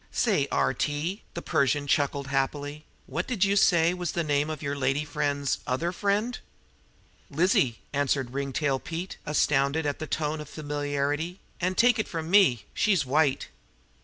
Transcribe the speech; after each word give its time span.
"Say, 0.11 0.47
R.T.," 0.51 1.21
the 1.35 1.43
Persian 1.43 1.85
chuckled 1.85 2.25
happily, 2.29 2.85
"what 3.05 3.27
did 3.27 3.43
you 3.43 3.55
say 3.55 3.93
was 3.93 4.13
the 4.13 4.23
name 4.23 4.49
of 4.49 4.63
your 4.63 4.75
lady 4.75 5.05
friend's 5.05 5.59
other 5.67 5.89
lady 5.89 5.95
friend?" 5.95 6.39
"Lizzie," 7.29 7.77
answered 7.93 8.33
Ringtail, 8.33 8.81
astounded 9.27 9.85
at 9.85 9.99
the 9.99 10.07
tone 10.07 10.41
of 10.41 10.49
familiarity; 10.49 11.39
"an' 11.59 11.75
take 11.75 11.99
it 11.99 12.07
from 12.07 12.31
me 12.31 12.65
she's 12.73 13.05
white!" 13.05 13.49